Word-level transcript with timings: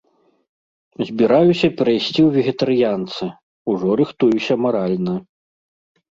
Збіраюся 1.07 1.67
перайсці 1.81 2.09
ў 2.23 2.29
вегетарыянцы, 2.37 3.23
ужо 3.73 3.87
рыхтуюся 4.01 4.53
маральна. 4.67 5.15